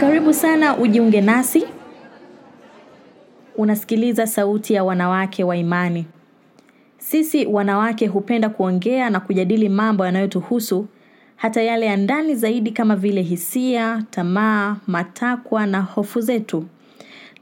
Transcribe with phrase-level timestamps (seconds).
[0.00, 1.64] Karibu sana ujiunge nasi.
[3.56, 6.06] Unasikiliza sauti ya wanawake wa imani.
[6.98, 10.86] Sisi wanawake hupenda kuongea na kujadili mambo yanayotuhusu
[11.36, 16.64] hata yale ya ndani zaidi kama vile hisia, tamaa, matakwa na hofu zetu.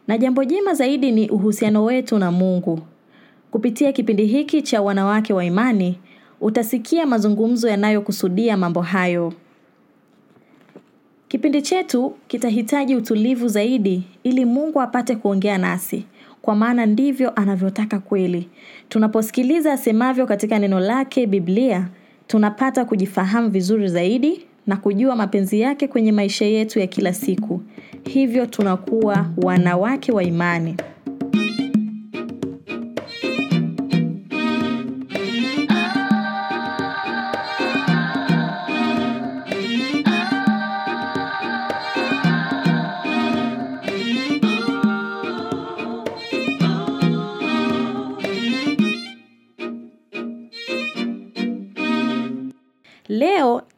[0.09, 2.81] Na jambo jema zaidi ni uhusiano wetu na Mungu.
[3.51, 5.99] Kupitia kipindi hiki cha wanawake wa imani,
[6.41, 9.33] utasikia mazungumzo yanayokusudia mambo hayo.
[11.29, 16.05] Kipindi chetu kitahitaji utulivu zaidi ili Mungu apate kuongea nasi.
[16.43, 18.49] Kwa maana ndivyo anavyotaka kweli.
[18.89, 21.89] Tunaposikiliza asemavyo katika neno lake Biblia,
[22.27, 27.63] tunapata kujifahamu vizuri zaidi na kujua mapenzi yake kwenye maisha yetu ya kila siku.
[28.05, 30.77] Hivyo tunakuwa wanawake wa imani.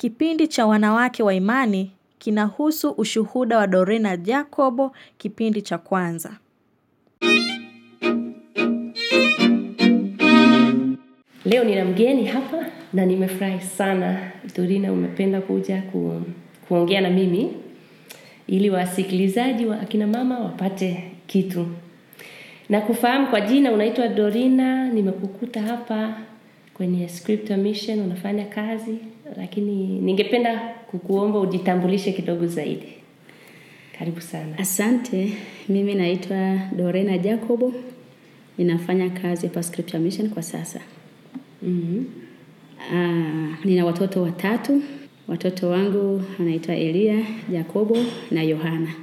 [0.00, 6.32] Kipindi cha wanawake wa imani kinahusu ushuhuda wa Dorena Jacobo kipindi cha kwanza.
[11.44, 14.30] Leo nina mgeni hapa na nimefurahi sana.
[14.56, 16.22] Dorina umependa kuja ku,
[16.68, 17.52] kuongea na mimi
[18.46, 21.66] ili wasikilizaji wa akina mama wapate kitu.
[22.68, 26.14] Na kufahamu kwa jina unaitwa Dorina, nimekukuta hapa
[26.74, 28.98] kwenye Scripture Mission unafanya kazi,
[29.36, 30.58] lakini ningependa
[30.90, 32.88] kukuomba ujitambulishe kidogo zaidi.
[33.98, 34.58] Karibu sana.
[34.58, 35.32] Asante,
[35.68, 37.72] mimi naitwa Dorena Jacobo.
[38.58, 40.80] Ninafanya kazi hapa Scripture Mission kwa sasa.
[41.62, 42.04] Mhm.
[42.94, 44.82] Ah, nina watoto watatu.
[45.28, 47.96] Watoto wangu anaitwa Elia, Jacobo
[48.30, 48.94] na Yohana.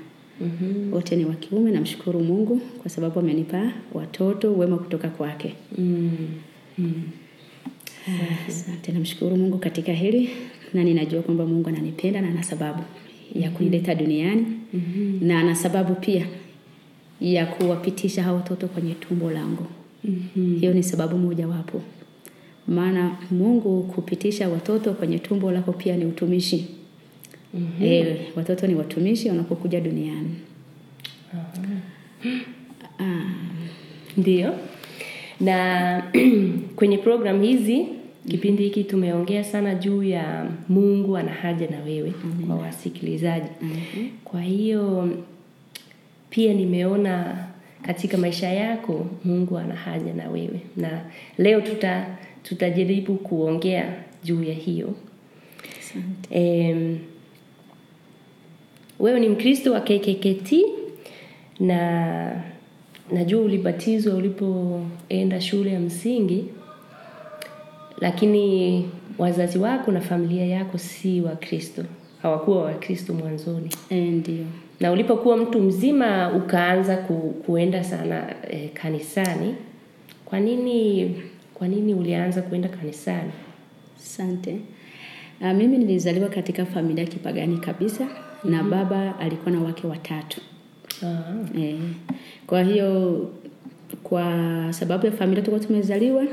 [0.42, 0.94] Mhm.
[0.94, 5.54] Wote ni wa kiume, namshukuru Mungu kwa sababu amenipa watoto wema kutoka kwake.
[5.78, 6.18] Mm.
[8.08, 10.30] Ah, Asante, namshukuru Mungu katika hili
[10.74, 12.84] na ninajua kwamba Mungu ananipenda na ana sababu
[13.36, 14.46] ya kunileta duniani
[15.22, 16.28] na ana sababu pia
[17.22, 19.66] ya kuwapitisha hao watoto kwenye tumbo langu.
[20.04, 20.60] Mhm.
[20.60, 21.82] Hiyo ni sababu mojawapo.
[22.68, 26.68] Maana Mungu kupitisha watoto kwenye tumbo lako pia ni utumishi.
[27.54, 27.86] mm-hmm.
[27.88, 30.36] e, watoto ni watumishi wanapokuja duniani.
[33.00, 33.32] Ah,
[34.18, 34.54] Ndio.
[35.40, 36.04] Na
[36.76, 37.86] kwenye program hizi
[38.28, 42.14] kipindi hiki tumeongea sana juu ya Mungu ana haja na wewe
[42.48, 43.48] kwa wasikilizaji.
[44.24, 45.10] Kwa hiyo
[46.30, 47.46] pia nimeona
[47.82, 50.62] katika maisha yako Mungu ana haja na wewe.
[50.78, 51.02] Na
[51.38, 53.94] leo tuta tutajaribu kuongea
[54.24, 54.94] juu ya hiyo.
[56.32, 56.98] um,
[59.00, 60.54] wewe ni Mkristo wa KKKT
[61.60, 62.44] na
[63.12, 66.46] najua ulibatizwa ulipoenda shule ya msingi,
[68.02, 71.84] lakini wazazi wako na familia yako si Wakristo,
[72.22, 74.46] hawakuwa Wakristo mwanzoni, Eh, ndio.
[74.80, 77.14] na ulipokuwa mtu mzima ukaanza ku,
[77.46, 79.56] kuenda sana e, kanisani.
[80.26, 81.16] Kwa nini
[81.54, 83.32] kwa nini ulianza kuenda kanisani?
[84.00, 84.58] Asante.
[85.42, 88.08] Uh, mimi nilizaliwa katika familia ya kipagani kabisa
[88.44, 90.42] na baba alikuwa na wake watatu.
[91.04, 91.76] Ah, Eh,
[92.48, 93.22] kwa hiyo
[94.04, 94.34] kwa
[94.70, 96.24] sababu ya familia tulikuwa tumezaliwa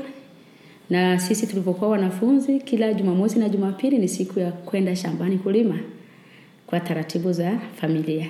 [0.89, 5.79] na sisi tulivyokuwa wanafunzi, kila Jumamosi na Jumapili ni siku ya kwenda shambani kulima
[6.67, 8.27] kwa taratibu za familia.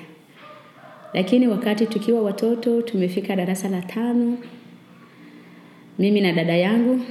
[1.14, 4.38] Lakini wakati tukiwa watoto tumefika darasa la tano,
[6.00, 7.02] mimi na dada yangu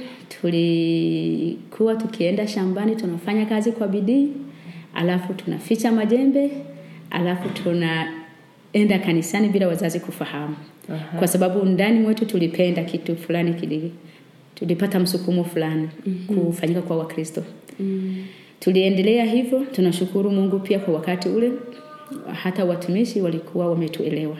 [0.41, 4.27] tulikuwa tukienda shambani tunafanya kazi kwa bidii,
[4.93, 6.51] alafu tunaficha majembe,
[7.09, 10.55] alafu tunaenda kanisani bila wazazi kufahamu.
[10.89, 11.17] Aha.
[11.17, 13.91] Kwa sababu ndani mwetu tulipenda kitu fulani kili
[14.55, 15.89] tulipata msukumo fulani
[16.27, 17.43] kufanyika kwa Wakristo.
[18.59, 21.51] Tuliendelea hivyo, tunashukuru Mungu pia kwa wakati ule
[22.43, 24.37] hata watumishi walikuwa wametuelewa.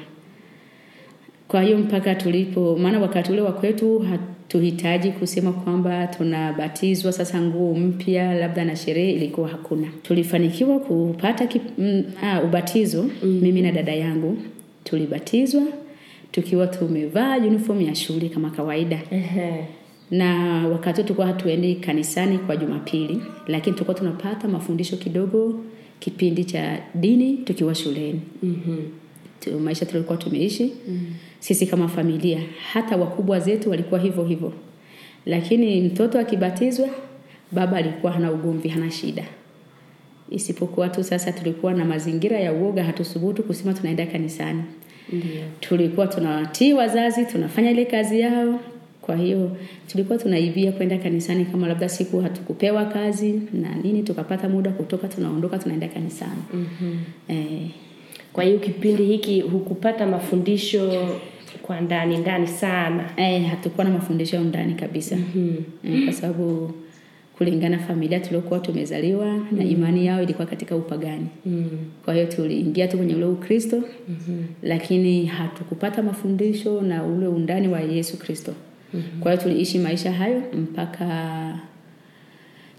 [1.47, 7.73] Kwa hiyo mpaka tulipo, maana wakati ule wa kwetu hatuhitaji kusema kwamba tunabatizwa sasa nguo
[7.73, 9.87] mpya labda na sherehe, ilikuwa hakuna.
[10.03, 14.37] Tulifanikiwa kupata kip, mm, ah, ubatizo mimi na dada yangu
[14.83, 15.63] tulibatizwa
[16.31, 19.65] tukiwa tumevaa uniform ya shule kama kawaida Ehe.
[20.11, 25.59] Na wakati tulikuwa hatuendi kanisani kwa Jumapili, lakini tulikuwa tunapata mafundisho kidogo
[25.99, 28.21] kipindi cha dini tukiwa shuleni.
[28.43, 29.61] Mm-hmm.
[29.63, 30.73] Maisha tulikuwa tumeishi
[31.39, 32.39] sisi kama familia,
[32.73, 34.53] hata wakubwa zetu walikuwa hivyo hivyo,
[35.25, 36.89] lakini mtoto akibatizwa,
[37.51, 39.23] baba alikuwa hana ugomvi, hana shida.
[40.29, 44.63] isipokuwa tu sasa tulikuwa na mazingira ya uoga, hatusubutu kusema tunaenda kanisani.
[45.13, 45.43] Ndiyo.
[45.59, 48.59] Tulikuwa tunawatii wazazi, tunafanya ile kazi yao.
[49.05, 49.51] Kwa hiyo
[49.87, 55.57] tulikuwa tunaibia kwenda kanisani, kama labda siku hatukupewa kazi na nini, tukapata muda kutoka, tunaondoka
[55.59, 56.41] tunaenda kanisani.
[56.53, 56.97] mm-hmm.
[57.27, 57.61] eh,
[58.33, 61.07] Kwa hiyo kipindi hiki hukupata mafundisho
[61.61, 63.09] kwa ndani ndani sana.
[63.17, 65.93] Eh, hatukuwa na mafundisho ndani kabisa mm-hmm.
[65.95, 66.71] eh, kwa sababu
[67.37, 69.57] kulingana familia tuliokuwa tumezaliwa mm-hmm.
[69.57, 71.69] na imani yao ilikuwa katika upagani Mm.
[72.05, 74.45] kwa hiyo tuliingia tu kwenye ule ukristo mm-hmm.
[74.63, 78.53] lakini hatukupata mafundisho na ule undani wa yesu kristo
[78.95, 79.19] mm-hmm.
[79.21, 81.59] kwa hiyo tuliishi maisha hayo mpaka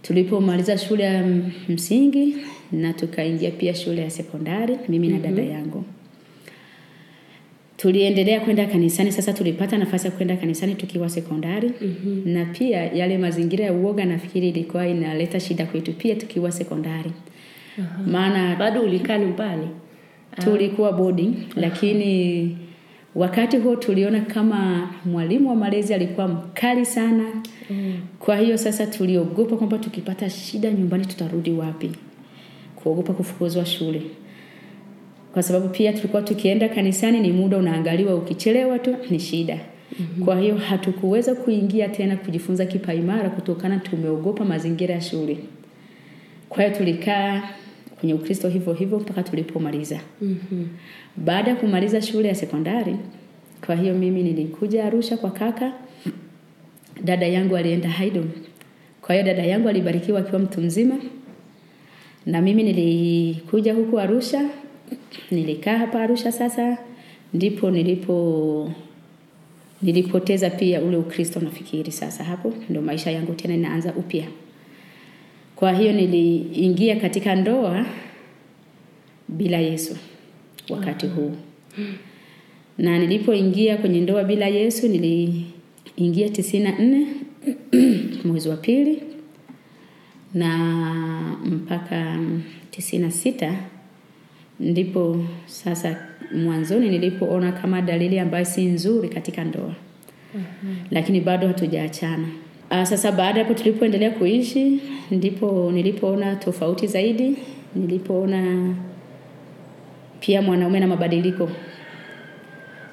[0.03, 1.25] tulipomaliza shule ya
[1.69, 2.37] msingi
[2.73, 5.85] na tukaingia pia shule ya sekondari mimi na dada yangu
[7.77, 12.33] tuliendelea kwenda kanisani sasa tulipata nafasi ya kwenda kanisani tukiwa sekondari mm-hmm.
[12.33, 17.11] na pia yale mazingira ya uoga nafikiri ilikuwa inaleta shida kwetu pia tukiwa sekondari
[17.79, 18.11] uh-huh.
[18.11, 19.69] maana Bado ulikaa nyumbani.
[20.45, 22.57] tulikuwa boarding lakini
[23.17, 27.25] wakati huo tuliona kama mwalimu wa malezi alikuwa mkali sana.
[27.71, 27.95] Mm.
[28.19, 31.91] kwa hiyo sasa tuliogopa kwamba tukipata shida nyumbani tutarudi wapi?
[32.77, 34.03] Kuogopa kufukuzwa shule.
[35.33, 39.59] Kwa sababu pia tulikuwa tukienda kanisani ni muda unaangaliwa ukichelewa tu ni shida.
[40.01, 40.25] Mm-hmm.
[40.25, 45.39] kwa hiyo hatukuweza kuingia tena kujifunza kipaimara kutokana tumeogopa mazingira ya shule.
[46.49, 47.43] Kwa hiyo tulikaa
[48.01, 50.01] kwenye ukristo hivyo hivyo mpaka tulipomaliza.
[50.23, 50.65] Mhm.
[51.17, 52.97] baada ya kumaliza shule ya sekondari
[53.67, 55.73] kwa hiyo mimi nilikuja arusha kwa kaka.
[57.05, 58.29] Dada yangu alienda haydom
[59.03, 60.95] kwa hiyo dada yangu alibarikiwa akiwa mtu mzima.
[62.27, 64.49] Na mimi nilikuja huku arusha
[65.31, 66.79] nilikaa hapa arusha sasa
[67.35, 68.73] ndipo nilipo
[69.83, 72.53] nilipoteza pia ule ukristo nafikiri sasa hapo.
[72.71, 74.27] Ndio maisha yangu tena inaanza upya
[75.57, 77.87] kwa hiyo niliingia katika ndoa
[79.29, 79.97] bila yesu
[80.69, 81.33] wakati huu.
[82.79, 87.07] Na nilipoingia kwenye ndoa bila yesu niliingia tisini na nne
[88.25, 89.03] mwezi wa pili
[90.35, 90.59] na
[91.45, 92.19] mpaka
[92.71, 93.55] tisini na sita
[94.61, 99.75] ndipo sasa mwanzoni nilipoona kama dalili ambayo si nzuri katika ndoa.
[100.91, 102.29] Lakini bado hatujaachana
[102.71, 104.81] Ah, sasa baada hapo tulipoendelea kuishi
[105.11, 107.37] ndipo nilipoona tofauti zaidi
[107.75, 108.75] nilipoona
[110.21, 111.51] pia mwanaume na mabadiliko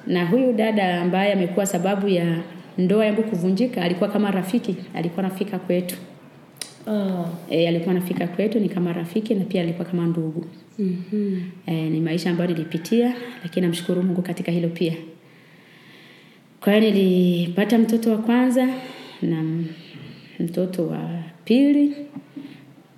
[0.06, 2.36] na huyu dada ambaye amekuwa sababu ya
[2.78, 5.96] ndoa yangu kuvunjika alikuwa kama rafiki alikuwa anafika kwetu
[6.86, 7.26] Oh.
[7.50, 10.44] e, alikuwa anafika kwetu ni kama rafiki na pia alikuwa kama ndugu
[10.78, 11.40] Mhm.
[11.66, 14.92] e, ni maisha ambayo nilipitia lakini namshukuru mungu katika hilo pia
[16.60, 18.68] kwa hiyo nilipata mtoto wa kwanza
[19.24, 19.62] na
[20.40, 21.94] mtoto wa pili.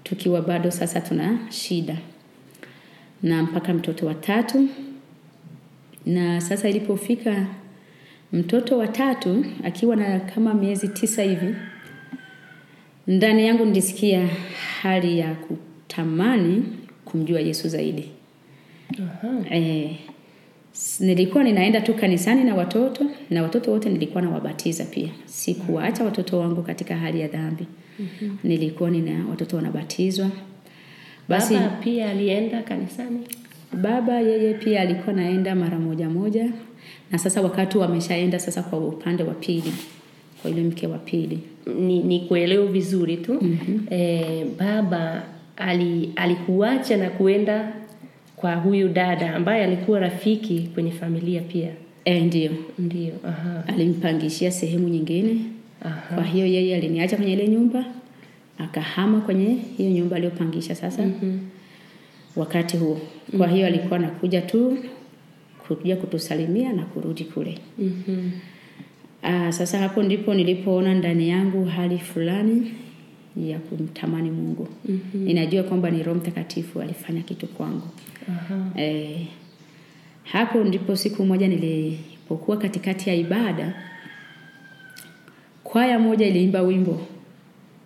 [0.03, 1.97] Tukiwa bado sasa tuna shida
[3.23, 4.69] na mpaka mtoto wa tatu.
[6.07, 7.47] Na sasa ilipofika
[8.33, 11.55] mtoto wa tatu akiwa na kama miezi tisa hivi
[13.07, 14.29] ndani yangu nilisikia
[14.83, 16.65] hali ya kutamani
[17.05, 18.11] kumjua yesu zaidi.
[18.93, 19.53] Uh-huh.
[19.53, 20.06] s-
[21.01, 26.63] nilikuwa ninaenda tu kanisani na watoto na watoto wote nilikuwa nawabatiza pia sikuwaacha watoto wangu
[26.63, 27.67] katika hali ya dhambi
[27.99, 28.39] mm-hmm.
[28.45, 30.31] nilikuwa nina watoto wanabatizwa
[31.29, 33.21] basi Baba pia alienda kanisani.
[33.73, 36.51] baba yeye pia alikuwa naenda mara moja moja
[37.11, 39.73] na sasa wakati wameshaenda sasa kwa upande wa pili
[40.43, 41.39] kwa yule mke wa pili
[41.79, 43.39] Ni, ni kuelewa vizuri tu.
[43.43, 43.87] Mm-hmm.
[43.91, 45.23] e, baba
[45.57, 47.73] ali, alikuacha na kuenda
[48.37, 51.69] kwa huyu dada ambaye alikuwa rafiki kwenye familia pia.
[52.05, 53.13] e, ndio Ndio.
[53.25, 53.65] Aha.
[53.67, 55.37] alimpangishia sehemu nyingine
[55.83, 56.15] Aha.
[56.15, 57.85] kwa hiyo yeye aliniacha kwenye ile nyumba
[58.59, 61.41] akahama kwenye hiyo nyumba aliyopangisha sasa mm-hmm.
[62.37, 63.01] wakati huo
[63.37, 64.79] kwa hiyo alikuwa anakuja tu
[65.69, 68.31] kuja kutusalimia na kurudi kule Mhm.
[69.23, 72.73] Aa, sasa hapo ndipo nilipoona ndani yangu hali fulani
[73.37, 75.23] ya kumtamani mungu mm-hmm.
[75.25, 77.89] ninajua kwamba ni roho mtakatifu alifanya kitu kwangu
[78.29, 78.81] uh-huh.
[78.81, 79.27] e,
[80.25, 83.83] hapo ndipo siku moja nilipokuwa katikati ya ibada,
[85.65, 87.07] kwaya moja iliimba wimbo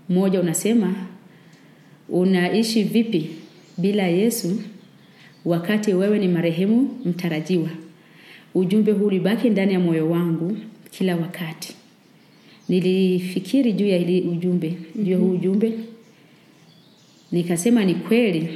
[0.09, 0.95] mmoja unasema,
[2.09, 3.31] unaishi vipi
[3.79, 4.63] bila Yesu
[5.45, 7.69] wakati wewe ni marehemu mtarajiwa?
[8.55, 10.57] Ujumbe huu ulibaki ndani ya moyo wangu
[10.91, 11.77] kila wakati.
[12.71, 15.73] Nilifikiri juu ya ili ujumbe, juu ya huu ujumbe,
[17.33, 18.49] nikasema ni kweli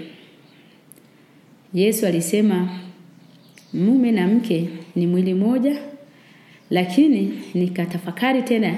[1.75, 2.69] Yesu alisema
[3.73, 5.77] mume na mke ni mwili moja,
[6.71, 8.75] lakini nikatafakari tena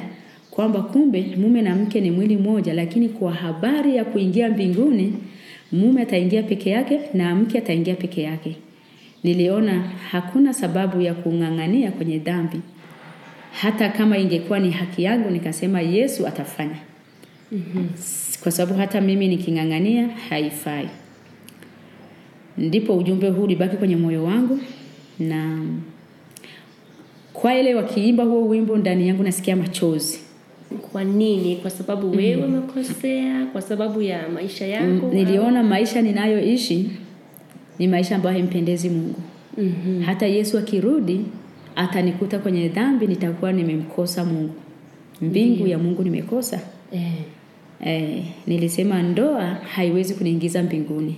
[0.50, 5.12] kwamba kumbe mume na mke ni mwili moja, lakini kwa habari ya kuingia mbinguni
[5.72, 8.56] mume ataingia peke yake na mke ataingia peke yake.
[9.24, 12.60] Niliona hakuna sababu ya kung'ang'ania kwenye dhambi.
[13.60, 16.76] Hata kama ingekuwa ni haki yangu, nikasema Yesu atafanya.
[18.42, 20.88] Kwa sababu hata mimi niking'ang'ania haifai.
[22.58, 24.58] Ndipo ujumbe huu ulibaki kwenye moyo wangu
[25.18, 25.58] na
[27.32, 30.18] kwa ile wakiimba huo wimbo ndani yangu nasikia machozi.
[30.92, 31.56] Kwa nini?
[31.56, 35.06] Kwa sababu wewe umekosea, kwa sababu ya maisha yako.
[35.12, 36.90] Niliona maisha ninayoishi
[37.78, 39.20] ni maisha ambayo haimpendezi Mungu.
[39.58, 40.02] Mhm.
[40.02, 41.20] Hata Yesu akirudi
[41.76, 44.54] atanikuta kwenye dhambi, nitakuwa nimemkosa Mungu.
[45.22, 46.60] Mbingu ya Mungu nimekosa.
[46.92, 47.12] Eh,
[47.84, 51.16] Eh, nilisema ndoa haiwezi kuniingiza mbinguni.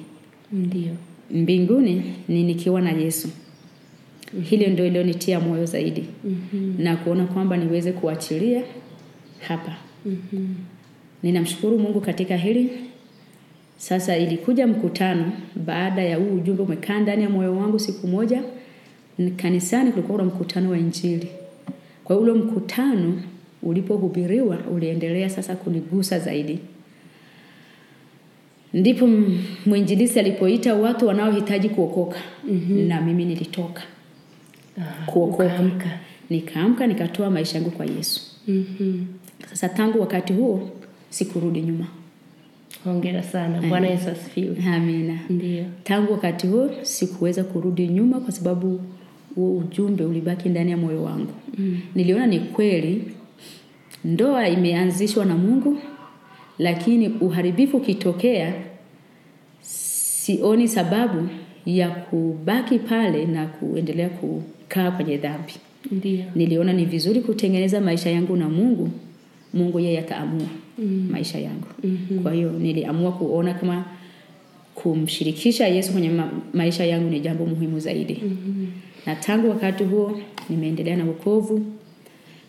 [0.52, 0.92] ndio.
[1.30, 3.28] Mbinguni ni nikiwa na Yesu.
[4.42, 6.82] Hilo ndio ilionitia moyo zaidi Mhm.
[6.82, 8.62] na kuona kwamba niweze kuachilia
[9.48, 9.76] hapa.
[10.06, 10.46] Mhm.
[11.22, 12.70] Ninamshukuru Mungu katika hili.
[13.76, 15.32] Sasa ilikuja mkutano
[15.66, 18.42] baada ya huu ujumbe umekaa ndani ya moyo wangu siku moja.
[19.36, 21.28] Kanisani kulikuwa kuna mkutano wa Injili.
[22.04, 23.22] Kwa hiyo ule mkutano
[23.62, 26.58] ulipohubiriwa uliendelea sasa kunigusa zaidi.
[28.74, 29.08] Ndipo
[29.66, 32.18] mwinjilisi alipoita watu wanaohitaji kuokoka
[32.88, 33.82] na mimi nilitoka
[34.80, 35.98] Ah, kuokoka.
[36.30, 38.20] Nikaamka nikatoa maisha yangu kwa Yesu.
[38.48, 39.04] Mhm.
[39.50, 40.70] Sasa tangu wakati huo
[41.10, 41.86] sikurudi nyuma.
[42.84, 43.62] Hongera sana.
[43.62, 44.56] Bwana Yesu asifiwe.
[44.74, 45.18] Amina.
[45.30, 45.64] Ndio.
[45.84, 48.80] Tangu wakati huo sikuweza kurudi nyuma kwa sababu
[49.34, 51.32] huo ujumbe ulibaki ndani ya moyo wangu.
[51.58, 51.80] Mm.
[51.94, 53.02] Niliona ni kweli
[54.04, 55.78] ndoa imeanzishwa na Mungu,
[56.58, 58.54] lakini uharibifu ukitokea,
[59.60, 61.28] sioni sababu
[61.66, 65.52] ya kubaki pale na kuendelea kukaa kwenye dhambi.
[66.34, 68.90] Niliona ni vizuri kutengeneza maisha yangu na Mungu.
[69.54, 70.46] Mungu yeye ataamua
[70.78, 71.08] Mm.
[71.10, 71.66] maisha yangu.
[71.84, 72.22] Mhm.
[72.22, 73.84] Kwa hiyo niliamua kuona kama
[74.74, 78.14] kumshirikisha Yesu kwenye ma maisha yangu ni jambo muhimu zaidi.
[78.24, 78.66] Mhm.
[79.06, 81.66] Na tangu wakati huo nimeendelea na wokovu.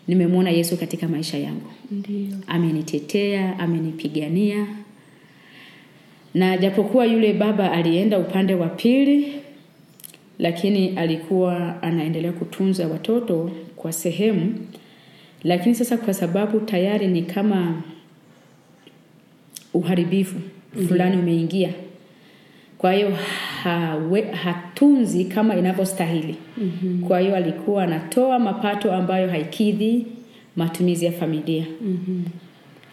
[0.07, 1.71] Nimemwona Yesu katika maisha yangu.
[1.91, 2.37] Ndiyo.
[2.47, 4.67] Amenitetea, amenipigania.
[6.33, 9.33] Na japokuwa yule baba alienda upande wa pili,
[10.39, 14.55] lakini alikuwa anaendelea kutunza watoto kwa sehemu.
[15.43, 17.81] Lakini sasa kwa sababu tayari ni kama
[19.73, 20.39] uharibifu
[20.87, 21.69] fulani umeingia.
[22.77, 23.17] Kwa hiyo
[23.63, 26.35] hawe, hatunzi kama inavyostahili.
[26.57, 27.01] Mhm.
[27.07, 30.05] Kwa hiyo alikuwa anatoa mapato ambayo haikidhi
[30.55, 31.65] matumizi ya familia.
[31.81, 32.21] Mhm.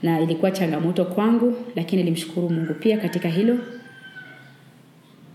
[0.02, 3.58] Na ilikuwa changamoto kwangu, lakini nilimshukuru Mungu pia katika hilo.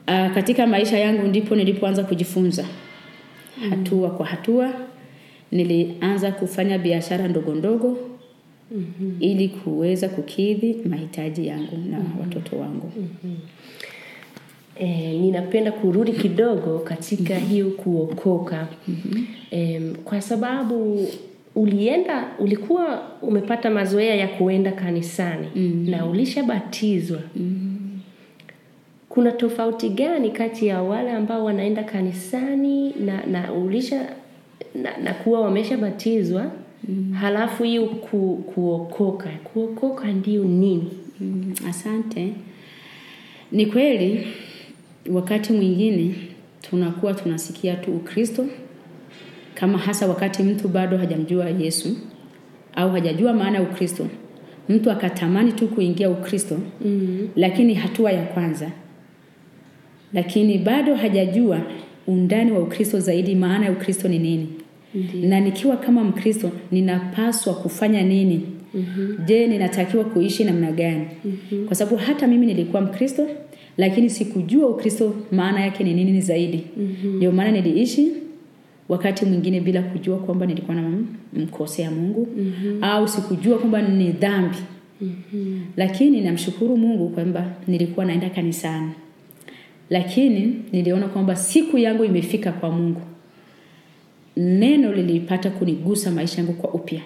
[0.08, 2.66] Aa, katika maisha yangu ndipo nilipoanza kujifunza
[3.70, 4.74] hatua kwa hatua.
[5.52, 7.98] Nilianza kufanya biashara ndogo ndogo
[8.72, 9.12] Mhm.
[9.20, 12.92] ili kuweza kukidhi mahitaji yangu na watoto wangu.
[14.84, 18.68] E, ninapenda kurudi kidogo katika hiyo kuokoka.
[19.52, 21.08] E, kwa sababu
[21.56, 25.48] ulienda ulikuwa umepata mazoea ya kuenda kanisani
[25.90, 27.20] na ulishabatizwa.
[29.10, 34.06] Kuna tofauti gani kati ya wale ambao wanaenda kanisani na, na ulisha
[34.76, 36.52] na, na kuwa wameshabatizwa
[37.20, 39.30] halafu hiyo ku, kuokoka?
[39.44, 40.88] Kuokoka ndio nini?
[41.20, 42.34] Mm, asante.
[43.52, 44.28] Ni kweli
[45.10, 46.16] wakati mwingine
[46.70, 48.46] tunakuwa tunasikia tu Ukristo
[49.54, 51.98] kama hasa wakati mtu bado hajamjua Yesu
[52.76, 54.08] au hajajua maana ya Ukristo.
[54.70, 57.28] Mtu akatamani tu kuingia Ukristo mm.
[57.36, 58.72] lakini hatua ya kwanza.
[60.14, 61.62] Lakini bado hajajua
[62.08, 64.48] undani wa Ukristo zaidi maana ya Ukristo ni nini.
[64.96, 65.30] Ndiyo.
[65.30, 68.42] Na nikiwa kama Mkristo ninapaswa kufanya nini?
[68.74, 69.18] Mhm.
[69.26, 71.06] Je, ninatakiwa kuishi namna gani?
[71.68, 73.28] Kwa sababu hata mimi nilikuwa Mkristo
[73.78, 76.64] lakini sikujua Ukristo maana yake ni nini zaidi.
[77.04, 78.12] Ndio maana niliishi
[78.90, 80.92] wakati mwingine bila kujua kwamba nilikuwa na
[81.34, 82.28] mkosea Mungu
[82.82, 84.58] au sikujua kwamba ni dhambi.
[85.78, 88.92] Lakini namshukuru Mungu kwamba nilikuwa naenda kanisani.
[89.90, 93.02] Lakini niliona kwamba siku yangu imefika kwa Mungu.
[94.38, 97.02] Neno lilipata kunigusa maisha yangu kwa upya.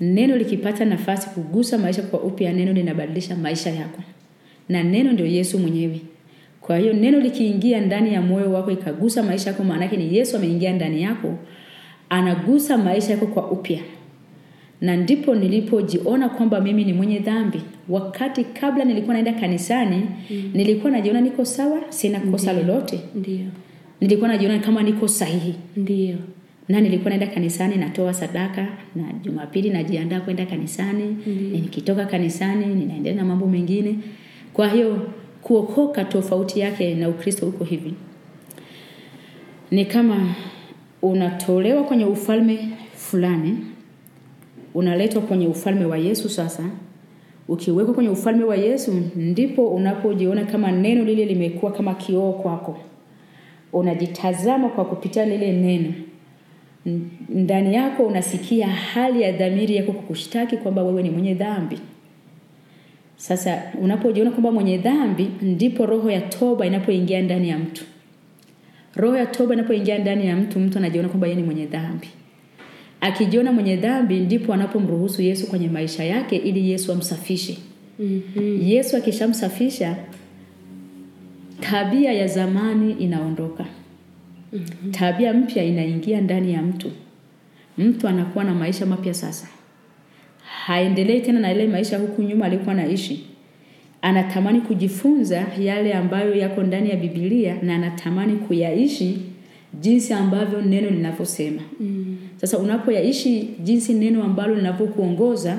[0.00, 4.02] Neno likipata nafasi kugusa maisha kwa upya, neno linabadilisha maisha yako.
[4.70, 6.00] Na neno ndio Yesu mwenyewe.
[6.60, 10.36] Kwa hiyo neno likiingia ndani ya moyo wako ikagusa maisha yako, maana yake ni Yesu
[10.36, 11.34] ameingia ndani yako,
[12.08, 13.78] anagusa maisha yako kwa upya.
[14.80, 17.60] Na ndipo nilipojiona kwamba mimi ni mwenye dhambi.
[17.88, 20.02] Wakati kabla nilikuwa naenda kanisani,
[20.54, 23.00] nilikuwa najiona niko sawa, sina kosa lolote.
[23.14, 23.46] Ndio.
[24.00, 25.54] Nilikuwa najiona kama niko sahihi.
[25.76, 26.16] Ndio.
[26.68, 28.62] Na nilikuwa naenda kanisani natoa sadaka
[28.96, 31.16] na Jumapili najiandaa kwenda kanisani.
[31.52, 33.94] Nikitoka kanisani ninaendelea na mambo mengine.
[34.52, 34.98] Kwa hiyo
[35.42, 37.94] kuokoka tofauti yake na ukristo huko hivi.
[39.70, 40.34] Ni kama
[41.02, 43.58] unatolewa kwenye ufalme fulani
[44.74, 46.62] unaletwa kwenye ufalme wa yesu sasa.
[47.48, 52.78] Ukiwekwa kwenye ufalme wa yesu ndipo unapojiona kama neno lile limekuwa kama kioo kwako.
[53.72, 55.92] Unajitazama kwa kupitia lile neno.
[57.28, 61.78] Ndani yako unasikia hali ya dhamiri yako kukushtaki kwamba wewe ni mwenye dhambi
[63.20, 67.84] sasa unapojiona kwamba mwenye dhambi ndipo roho ya toba inapoingia ndani ya mtu.
[68.96, 72.08] Roho ya toba inapoingia ndani ya mtu mtu anajiona kwamba yeye ni mwenye dhambi.
[73.00, 77.58] Akijiona mwenye dhambi ndipo anapomruhusu yesu kwenye maisha yake ili yesu amsafishe.
[77.98, 78.62] Mm-hmm.
[78.68, 79.96] yesu akishamsafisha
[81.60, 83.64] tabia ya zamani inaondoka.
[84.52, 84.92] Mm-hmm.
[84.92, 86.90] tabia mpya inaingia ndani ya mtu.
[87.78, 89.48] Mtu anakuwa na maisha mapya sasa
[90.66, 93.24] haendelei tena na ile maisha huku nyuma alikuwa naishi
[94.02, 99.18] anatamani kujifunza yale ambayo yako ndani ya bibilia na anatamani kuyaishi
[99.80, 102.16] jinsi ambavyo neno linavyosema mm.
[102.36, 105.58] sasa unapoyaishi jinsi neno ambalo linavyokuongoza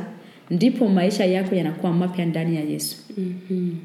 [0.51, 3.77] ndipo maisha yako yanakuwa mapya ndani ya yesu mm-hmm.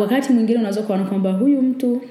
[0.00, 2.02] wakati mwingine unaweza kuona kwamba huyu mtu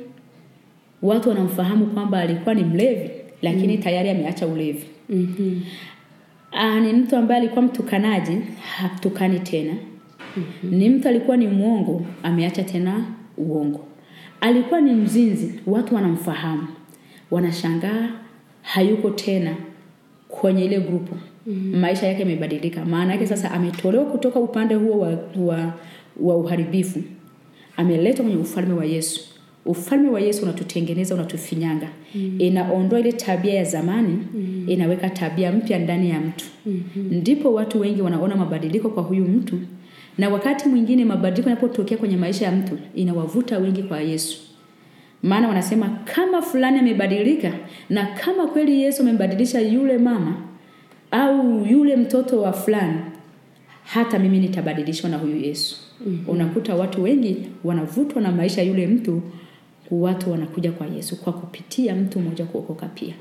[1.02, 3.10] watu wanamfahamu kwamba alikuwa ni mlevi
[3.42, 3.84] lakini mm.
[3.84, 5.60] tayari ameacha ulevi Mhm.
[6.58, 8.38] Ah, ni mtu ambaye alikuwa mtukanaji
[8.78, 9.74] hatukani tena.
[10.38, 10.72] Mm-hmm.
[10.80, 13.06] ni mtu alikuwa ni mwongo ameacha tena
[13.38, 13.86] uongo.
[14.42, 16.68] Alikuwa ni mzinzi watu wanamfahamu.
[17.32, 18.10] Wanashangaa
[18.62, 19.56] hayuko tena
[20.28, 21.16] kwenye ile grupu.
[21.48, 21.80] Mm-hmm.
[21.80, 22.86] maisha yake yamebadilika.
[22.86, 25.74] Maana yake sasa ametolewa kutoka upande huo wa, wa,
[26.20, 27.02] wa uharibifu.
[27.78, 29.35] Ameletwa kwenye ufalme wa yesu
[29.66, 32.36] ufalme wa yesu unatutengeneza unatufinyanga mm.
[32.40, 34.66] inaondoa ile tabia ya zamani mm.
[34.68, 37.14] inaweka tabia mpya ndani ya mtu mm-hmm.
[37.18, 39.60] ndipo watu wengi wanaona mabadiliko kwa huyu mtu
[40.18, 44.38] na wakati mwingine mabadiliko yanapotokea kwenye maisha ya mtu inawavuta wengi kwa yesu
[45.24, 47.52] maana wanasema kama fulani amebadilika
[47.90, 50.36] na kama kweli yesu amembadilisha yule mama
[51.12, 53.00] au yule mtoto wa fulani
[53.84, 56.30] hata mimi nitabadilishwa na huyu yesu mm-hmm.
[56.36, 59.22] unakuta watu wengi wanavutwa na maisha yule mtu
[59.92, 63.14] watu wanakuja kwa yesu kwa kupitia mtu mmoja kuokoka pia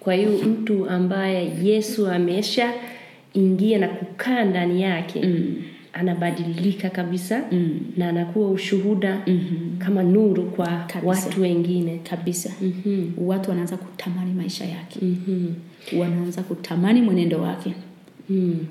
[0.00, 2.72] kwa hiyo mtu ambaye yesu amesha
[3.34, 5.62] ingia na kukaa ndani yake mm.
[5.92, 7.80] anabadilika kabisa mm.
[7.96, 9.78] na anakuwa ushuhuda mm-hmm.
[9.78, 11.00] kama nuru kwa Kabisa.
[11.06, 13.12] watu wengine kabisa mm-hmm.
[13.28, 15.54] watu wanaanza kutamani maisha yake Mm-hmm.
[16.00, 17.74] wanaanza kutamani mwenendo wake
[18.30, 18.66] Mm.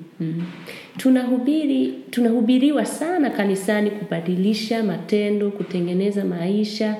[0.96, 6.96] tunahubiri tunahubiriwa sana kanisani kubadilisha matendo kutengeneza maisha.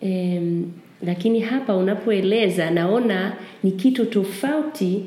[0.00, 0.64] Em,
[1.06, 5.02] lakini hapa unapoeleza naona ni kitu tofauti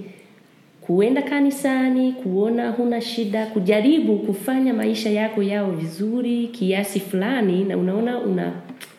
[0.81, 8.19] kuenda kanisani kuona huna shida kujaribu kufanya maisha yako yao vizuri kiasi fulani na unaona
[8.19, 8.51] una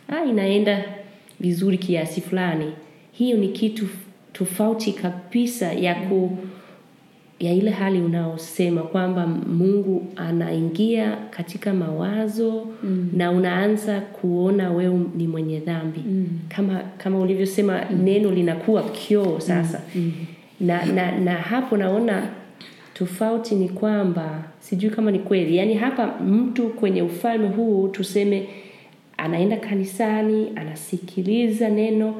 [0.09, 0.85] ah, inaenda
[1.41, 2.73] vizuri kiasi fulani.
[3.13, 3.87] Hiyo ni kitu
[4.33, 6.39] tofauti kabisa ya ku
[7.43, 13.11] ya ile hali unaosema kwamba mungu anaingia katika mawazo mm.
[13.17, 16.27] na unaanza kuona wewe ni mwenye dhambi mm.
[16.49, 18.03] kama kama ulivyosema mm.
[18.03, 20.13] neno linakuwa kioo sasa mm.
[20.61, 22.29] na, na, na hapo naona
[22.95, 28.49] tofauti ni kwamba sijui kama ni kweli yaani hapa mtu kwenye ufalme huu tuseme
[29.17, 32.15] anaenda kanisani anasikiliza neno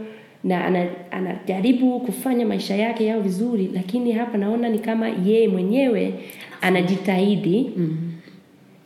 [0.45, 0.65] na
[1.11, 6.15] anajaribu kufanya maisha yake yao vizuri lakini hapa naona ni kama yeye mwenyewe
[6.61, 7.71] anajitahidi.
[7.77, 8.13] Mm-hmm.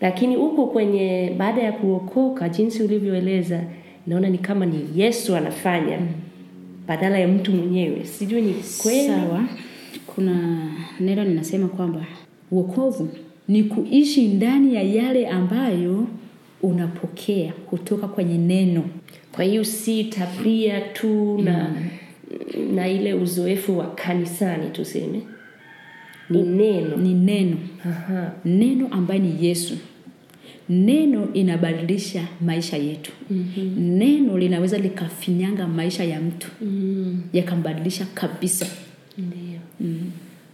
[0.00, 3.60] lakini huko kwenye baada ya kuokoka jinsi ulivyoeleza
[4.06, 6.26] naona ni kama ni yesu anafanya mm-hmm.
[6.86, 8.04] badala ya mtu mwenyewe.
[8.04, 9.06] Sijui ni kweli.
[9.06, 9.44] Sawa.
[10.06, 10.58] Kuna
[11.00, 12.00] neno linasema kwamba
[12.50, 13.08] uokovu
[13.48, 16.06] ni kuishi ndani ya yale ambayo
[16.62, 18.84] unapokea kutoka kwenye neno
[19.36, 21.70] kwa hiyo si tabia tu na
[22.74, 25.20] na ile uzoefu wa kanisani tuseme.
[26.30, 26.96] Ni neno.
[26.96, 27.56] Ni neno.
[27.84, 28.32] Aha.
[28.44, 29.76] neno ambaye ni yesu.
[30.68, 33.12] Neno inabadilisha maisha yetu.
[33.30, 33.78] Mm-hmm.
[33.78, 36.48] neno linaweza likafinyanga maisha ya mtu.
[36.62, 38.66] Mm, yakambadilisha kabisa.
[39.18, 39.90] Ndio.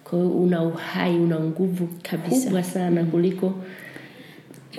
[0.05, 2.45] Kwa hiyo una uhai una nguvu Kabisa.
[2.45, 3.55] kubwa sana kuliko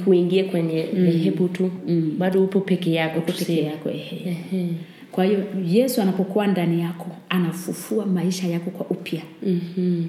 [0.04, 1.72] kuingia kwenye dhehebu tu
[2.18, 4.30] bado upo peke yako peke yako ehe.
[4.52, 4.68] Ehe.
[5.12, 10.04] kwa hiyo yesu anapokuwa ndani yako anafufua maisha yako kwa upya Mhm.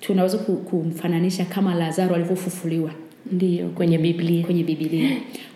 [0.00, 2.90] tunaweza kumfananisha kama lazaro alivyofufuliwa
[3.32, 5.10] ndio kwenye biblia kwenye biblia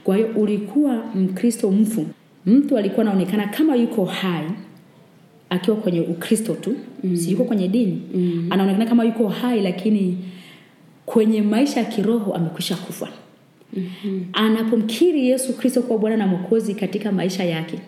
[0.05, 2.07] kwa hiyo ulikuwa mkristo mfu
[2.47, 4.45] mtu alikuwa anaonekana kama yuko hai
[5.51, 7.17] akiwa kwenye ukristo tu mm.
[7.17, 8.47] si yuko kwenye dini mm.
[8.51, 10.19] anaonekana kama yuko hai lakini
[11.07, 13.21] kwenye maisha ya kiroho amekwisha kufa mm-hmm.
[14.33, 17.79] Anapomkiri yesu kristo kuwa bwana na mwokozi katika maisha yake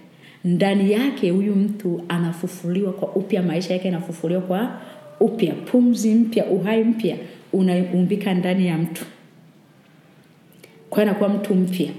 [0.44, 4.80] ndani yake huyu mtu anafufuliwa kwa upya maisha yake yanafufuliwa kwa
[5.20, 5.54] upya.
[5.54, 7.16] Pumzi mpya uhai mpya
[7.52, 9.04] unaumbika ndani ya mtu.
[10.90, 11.90] Kwa anakuwa mtu mpya.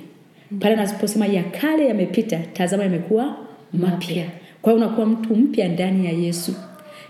[0.59, 3.37] Pale anaposema ya kale yamepita tazama yamekuwa
[3.73, 4.25] mapya.
[4.61, 6.55] kwa hiyo unakuwa mtu mpya ndani ya yesu.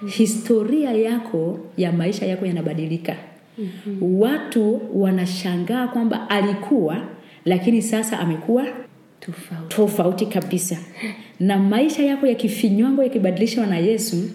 [0.07, 3.15] Historia yako ya maisha yako yanabadilika
[3.57, 4.21] mm-hmm.
[4.21, 6.97] watu wanashangaa kwamba alikuwa
[7.45, 8.65] lakini sasa amekuwa
[9.19, 10.77] tofauti tofauti kabisa
[11.39, 14.29] na maisha yako yakifinywangwa yakibadilishwa na yesu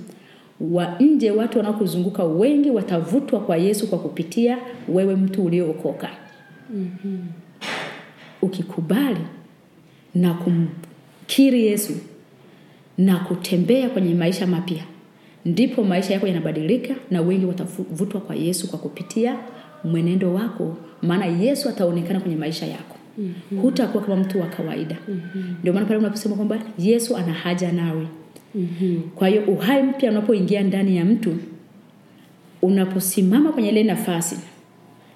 [0.61, 6.11] wa nje watu wanaokuzunguka wengi watavutwa kwa yesu kwa kupitia wewe mtu uliookoka
[6.75, 7.27] mm-hmm.
[8.43, 9.21] ukikubali
[10.15, 11.93] na kumkiri yesu
[12.99, 14.85] na kutembea kwenye maisha mapya
[15.45, 19.37] ndipo maisha yako yanabadilika na wengi watavutwa kwa yesu kwa kupitia
[19.85, 23.61] mwenendo wako maana yesu ataonekana kwenye maisha yako mm-hmm.
[23.61, 25.57] hutakuwa kama mtu wa kawaida mm-hmm.
[25.61, 28.07] ndio maana pale unaposema kwamba yesu ana haja nawe
[28.55, 29.03] mm-hmm.
[29.15, 31.37] kwa hiyo uhai mpya unapoingia ndani ya mtu
[32.63, 34.39] unaposimama kwenye ile nafasi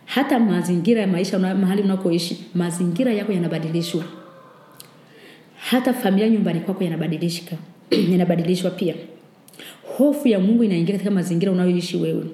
[0.05, 4.05] hata mazingira ya maisha una, mahali unakoishi mazingira yako yanabadilishwa
[5.57, 7.57] hata familia nyumbani kwako yanabadilishika
[8.13, 8.95] yanabadilishwa pia
[9.99, 12.25] hofu ya mungu inaingia katika mazingira unayoishi wewe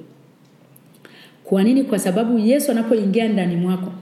[1.45, 3.93] kwa nini kwa sababu yesu anapoingia ndani mwako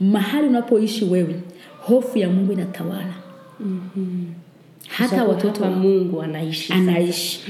[0.00, 1.40] mahali unapoishi wewe
[1.80, 3.14] hofu ya mungu inatawala
[3.60, 4.26] mm-hmm.
[4.88, 7.40] hata watoto wa mungu anaishi anaishi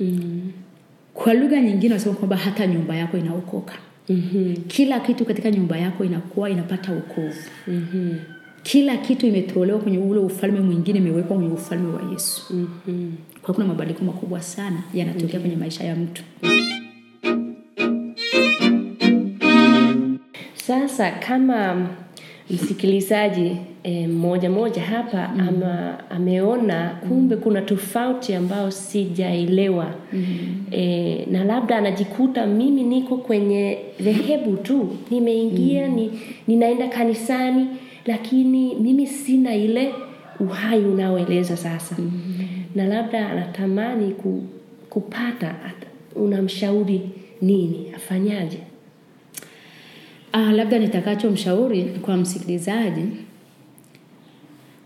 [0.00, 0.52] mm.
[1.14, 3.74] kwa lugha nyingine wanasema kwamba hata nyumba yako inaokoka
[4.08, 4.56] mm-hmm.
[4.56, 8.18] kila kitu katika nyumba yako inakuwa inapata ukovu mm-hmm.
[8.62, 13.12] kila kitu imetolewa kwenye ule ufalme mwingine imewekwa kwenye ufalme wa yesu mm-hmm.
[13.44, 15.40] Kwa kuna mabadiliko makubwa sana yanatokea mm-hmm.
[15.40, 16.22] kwenye maisha ya mtu
[20.54, 21.86] sasa kama
[22.50, 25.48] msikilizaji e, mmoja moja hapa mm.
[25.48, 27.42] ama, ameona kumbe mm.
[27.42, 30.64] kuna tofauti ambayo sijaelewa mm.
[30.70, 35.94] e, na labda anajikuta mimi niko kwenye dhehebu tu nimeingia mm.
[35.94, 37.66] ni, ninaenda kanisani
[38.06, 39.94] lakini mimi sina ile
[40.40, 42.12] uhai unaoeleza sasa mm.
[42.74, 44.42] Na labda anatamani ku,
[44.90, 45.54] kupata
[46.14, 47.00] unamshauri
[47.42, 48.58] nini afanyaje?
[50.32, 53.04] Ah, labda nitakachomshauri kwa msikilizaji,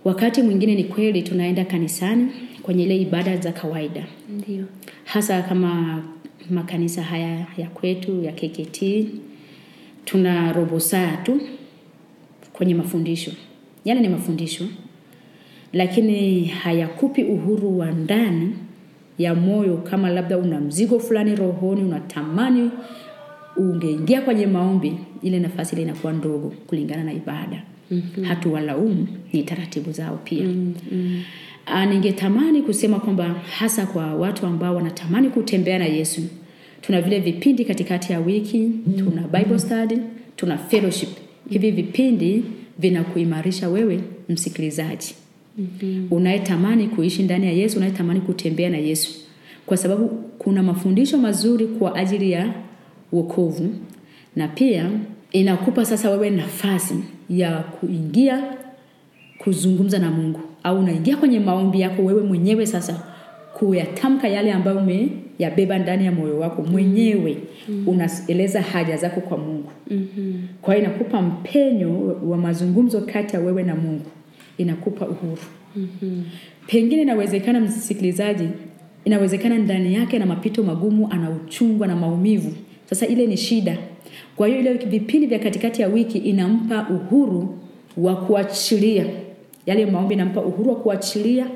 [0.05, 2.29] wakati mwingine ni kweli tunaenda kanisani
[2.63, 4.65] kwenye ile ibada za kawaida, ndio.
[5.05, 6.03] Hasa kama
[6.51, 8.83] makanisa haya ya kwetu ya KKT,
[10.05, 11.41] tuna robo saa tu
[12.53, 13.33] kwenye mafundisho,
[13.85, 14.65] yale ni mafundisho,
[15.73, 18.55] lakini hayakupi uhuru wa ndani
[19.19, 22.71] ya moyo, kama labda una mzigo fulani rohoni, unatamani
[23.57, 28.25] ungeingia kwenye maombi ile nafasi ile inakuwa ndogo kulingana na ibada mm-hmm.
[28.25, 31.89] hatuwalaumu ni taratibu zao pia mm-hmm.
[31.89, 33.25] ningetamani kusema kwamba
[33.59, 36.23] hasa kwa watu ambao wanatamani kutembea na yesu
[36.81, 38.99] tuna vile vipindi katikati ya wiki mm-hmm.
[39.11, 39.99] tuna bible study
[40.37, 41.09] tuna fellowship
[41.51, 42.45] hivi vipindi
[42.79, 45.15] vinakuimarisha wewe msikilizaji
[45.59, 46.07] mm-hmm.
[46.11, 49.11] unayetamani kuishi ndani ya yesu unayetamani kutembea na yesu
[49.67, 52.55] kwa sababu kuna mafundisho mazuri kwa ajili ya
[53.13, 53.69] wokovu
[54.37, 54.91] na pia
[55.33, 56.95] inakupa sasa wewe nafasi
[57.31, 58.43] ya kuingia
[59.39, 63.03] kuzungumza na mungu au unaingia kwenye maombi yako wewe mwenyewe sasa
[63.55, 67.37] kuyatamka yale ambayo umeyabeba ndani ya moyo wako mwenyewe
[67.69, 67.89] mm-hmm.
[67.89, 70.49] unaeleza haja zako kwa mungu mm-hmm.
[70.63, 74.07] kwa hiyo inakupa mpenyo wa mazungumzo kati ya wewe na mungu
[74.59, 75.39] inakupa uhuru
[75.77, 76.25] mm-hmm.
[76.67, 78.49] pengine inawezekana msikilizaji
[79.05, 82.53] inawezekana ndani yake na mapito magumu ana uchungwa na maumivu
[82.85, 83.79] sasa ile ni shida
[84.37, 87.59] kwa hiyo ile vipindi vya katikati ya wiki inampa uhuru
[87.97, 89.07] wa kuachilia
[89.67, 91.47] yale maombi inampa uhuru wa kuachilia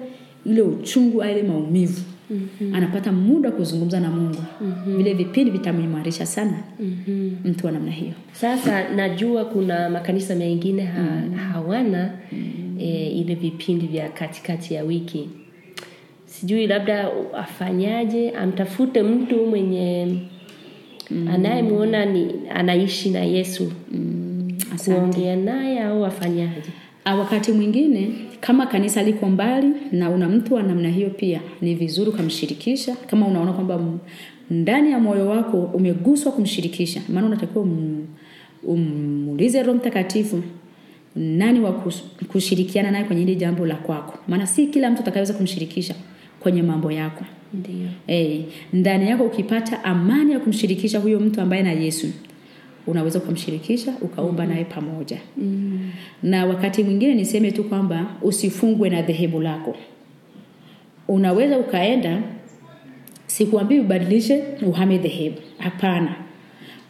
[0.46, 2.74] ile uchungu ile maumivu mm-hmm.
[2.74, 4.96] anapata muda wa kuzungumza na mungu mm-hmm.
[4.96, 7.36] vile vipindi vitamuimarisha sana mm-hmm.
[7.44, 11.34] mtu wa namna hiyo sasa najua kuna makanisa mengine ha, mm-hmm.
[11.34, 12.61] hawana mm-hmm.
[12.80, 15.28] E, ile vipindi vya katikati ya wiki.
[16.26, 20.06] Sijui labda afanyaje amtafute mtu mwenye
[21.10, 21.28] mm.
[21.28, 23.72] anayemwona ni anaishi na yesu.
[23.92, 24.48] Mm,
[24.84, 26.70] kuongea naye au afanyaje?
[27.18, 32.10] Wakati mwingine kama kanisa liko mbali na una mtu wa namna hiyo pia ni vizuri
[32.10, 32.96] ukamshirikisha.
[33.06, 33.80] Kama unaona kwamba
[34.50, 37.66] ndani ya moyo wako umeguswa kumshirikisha maana unatakiwa
[38.64, 40.42] umuulize um, roho mtakatifu
[41.16, 41.72] nani wa
[42.28, 44.18] kushirikiana naye kwenye hili jambo la kwako?
[44.28, 45.94] Maana si kila mtu atakaweza kumshirikisha
[46.40, 47.24] kwenye mambo yako.
[48.06, 48.40] Hey,
[48.72, 52.06] ndani yako ukipata amani ya kumshirikisha huyo mtu ambaye na yesu
[52.86, 55.18] unaweza ukamshirikisha ukaomba naye pamoja.
[56.22, 59.76] Na wakati mwingine niseme tu kwamba usifungwe na dhehebu lako.
[61.08, 62.22] Unaweza ukaenda
[63.26, 65.36] sikuambii ubadilishe uhame dhehebu.
[65.58, 66.14] Hapana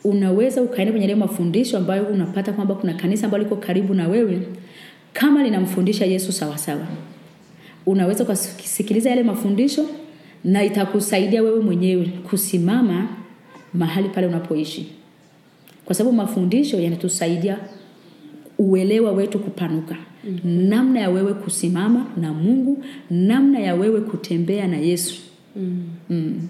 [0.04, 4.42] unaweza ukaenda kwenye yale mafundisho ambayo unapata kwamba kuna kanisa ambalo liko karibu na wewe
[5.12, 6.86] kama linamfundisha yesu sawasawa
[7.86, 9.86] unaweza ukasikiliza yale mafundisho
[10.44, 13.08] na itakusaidia wewe mwenyewe kusimama
[13.74, 14.92] mahali pale unapoishi
[15.84, 17.58] kwa sababu mafundisho yanatusaidia
[18.58, 20.68] uelewa wetu kupanuka mm-hmm.
[20.68, 25.22] namna ya wewe kusimama na mungu namna ya wewe kutembea na yesu
[25.56, 25.84] mm.
[26.10, 26.48] Mm.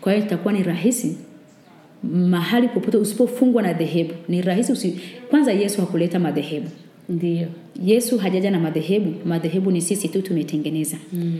[0.00, 1.16] kwa hiyo itakuwa ni rahisi
[2.14, 4.14] mahali popote usipofungwa na dhehebu.
[4.28, 5.00] Ni rahisi usi...
[5.30, 6.68] kwanza yesu hakuleta madhehebu.
[7.08, 7.46] Ndio
[7.84, 9.14] yesu hajaja na madhehebu.
[9.28, 10.96] Madhehebu ni sisi tu tumetengeneza.
[11.12, 11.38] Mm.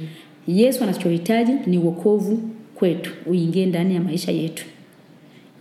[0.49, 2.43] yesu anachohitaji ni wokovu
[2.75, 4.65] kwetu uingie ndani ya maisha yetu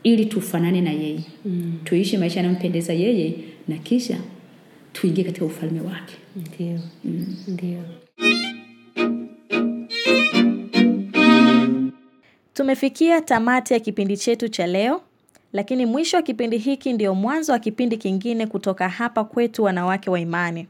[0.03, 1.19] ili tufanane na yeye.
[1.45, 1.73] Mm.
[1.83, 3.33] tuishi maisha yanayompendeza yeye
[3.67, 4.17] na kisha
[4.93, 6.15] tuingie katika ufalme wake.
[6.35, 7.35] Ndio mm.
[7.47, 7.77] ndio
[12.55, 15.01] Tumefikia tamati ya kipindi chetu cha leo,
[15.53, 20.19] lakini mwisho wa kipindi hiki ndio mwanzo wa kipindi kingine kutoka hapa kwetu wanawake wa
[20.19, 20.67] imani.